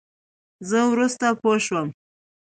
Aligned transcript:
زه 0.69 0.79
ورورسته 0.89 1.27
پوشوم. 1.41 1.87